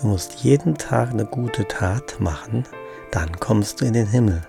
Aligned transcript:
Du 0.00 0.06
musst 0.06 0.44
jeden 0.44 0.78
Tag 0.78 1.10
eine 1.10 1.24
gute 1.24 1.66
Tat 1.66 2.20
machen, 2.20 2.62
dann 3.10 3.32
kommst 3.40 3.80
du 3.80 3.84
in 3.84 3.94
den 3.94 4.06
Himmel. 4.06 4.42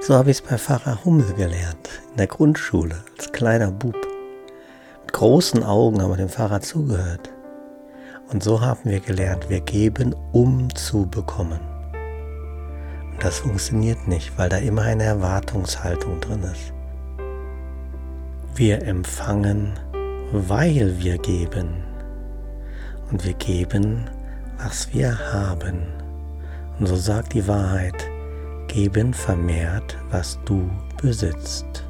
So 0.00 0.14
habe 0.14 0.30
ich 0.30 0.36
es 0.40 0.42
bei 0.42 0.58
Pfarrer 0.58 1.02
Hummel 1.02 1.32
gelernt, 1.32 1.88
in 2.10 2.18
der 2.18 2.26
Grundschule, 2.26 3.02
als 3.16 3.32
kleiner 3.32 3.70
Bub. 3.70 3.96
Mit 5.00 5.14
großen 5.14 5.62
Augen 5.62 6.02
haben 6.02 6.10
wir 6.10 6.18
dem 6.18 6.28
Pfarrer 6.28 6.60
zugehört. 6.60 7.30
Und 8.30 8.42
so 8.42 8.60
haben 8.60 8.90
wir 8.90 9.00
gelernt, 9.00 9.48
wir 9.48 9.60
geben, 9.60 10.14
um 10.32 10.74
zu 10.74 11.06
bekommen. 11.06 11.60
Und 13.12 13.24
das 13.24 13.38
funktioniert 13.38 14.06
nicht, 14.08 14.36
weil 14.36 14.50
da 14.50 14.58
immer 14.58 14.82
eine 14.82 15.04
Erwartungshaltung 15.04 16.20
drin 16.20 16.42
ist. 16.42 16.74
Wir 18.54 18.82
empfangen, 18.82 19.72
weil 20.32 20.98
wir 20.98 21.16
geben. 21.16 21.82
Und 23.10 23.24
wir 23.24 23.34
geben, 23.34 24.10
was 24.58 24.92
wir 24.92 25.18
haben. 25.32 25.82
Und 26.78 26.86
so 26.86 26.96
sagt 26.96 27.34
die 27.34 27.46
Wahrheit, 27.46 28.08
geben 28.68 29.14
vermehrt, 29.14 29.96
was 30.10 30.38
du 30.44 30.68
besitzt. 31.00 31.84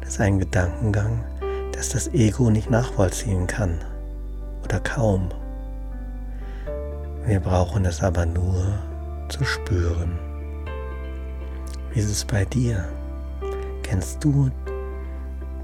Das 0.00 0.10
ist 0.10 0.20
ein 0.20 0.38
Gedankengang, 0.38 1.24
dass 1.72 1.88
das 1.88 2.08
Ego 2.08 2.50
nicht 2.50 2.70
nachvollziehen 2.70 3.46
kann 3.46 3.78
oder 4.64 4.78
kaum. 4.80 5.28
Wir 7.26 7.40
brauchen 7.40 7.84
es 7.84 8.02
aber 8.02 8.26
nur 8.26 8.78
zu 9.28 9.44
spüren. 9.44 10.18
Wie 11.92 12.00
ist 12.00 12.10
es 12.10 12.24
bei 12.24 12.44
dir? 12.44 12.84
Kennst 13.82 14.22
du 14.24 14.50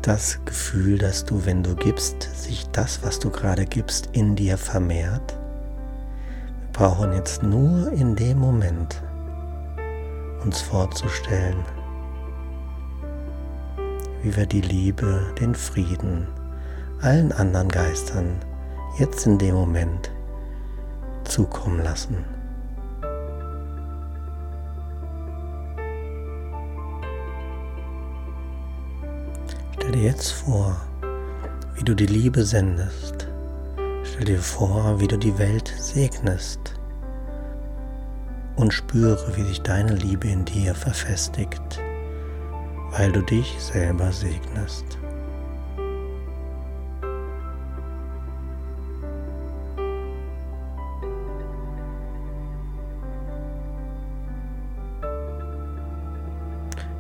das 0.03 0.41
Gefühl, 0.45 0.99
dass 0.99 1.25
du, 1.25 1.45
wenn 1.45 1.63
du 1.63 1.75
gibst, 1.75 2.23
sich 2.35 2.69
das, 2.71 3.03
was 3.03 3.19
du 3.19 3.31
gerade 3.31 3.65
gibst, 3.65 4.09
in 4.13 4.37
dir 4.37 4.57
vermehrt? 4.57 5.37
Wir 6.61 6.73
brauchen 6.73 7.13
jetzt 7.13 7.43
nur 7.43 7.91
in 7.93 8.15
dem 8.15 8.39
Moment 8.39 9.03
uns 10.45 10.61
vorzustellen, 10.61 11.65
wie 14.23 14.37
wir 14.37 14.47
die 14.47 14.61
Liebe, 14.61 15.35
den 15.41 15.55
Frieden, 15.55 16.29
allen 17.01 17.33
anderen 17.33 17.69
Geistern 17.69 18.37
jetzt 18.99 19.27
in 19.27 19.39
dem 19.39 19.55
Moment 19.55 20.11
zukommen 21.25 21.83
lassen. 21.83 22.38
Stell 29.89 30.01
dir 30.01 30.09
jetzt 30.09 30.33
vor, 30.33 30.77
wie 31.75 31.83
du 31.83 31.95
die 31.95 32.05
Liebe 32.05 32.45
sendest. 32.45 33.27
Stell 34.03 34.27
dir 34.27 34.39
vor, 34.39 35.01
wie 35.01 35.09
du 35.09 35.17
die 35.17 35.39
Welt 35.39 35.73
segnest. 35.79 36.75
Und 38.57 38.75
spüre, 38.75 39.35
wie 39.35 39.45
sich 39.45 39.63
deine 39.63 39.95
Liebe 39.95 40.29
in 40.29 40.45
dir 40.45 40.75
verfestigt 40.75 41.81
weil 42.91 43.13
du 43.13 43.23
dich 43.23 43.57
selber 43.59 44.13
segnest. 44.13 44.99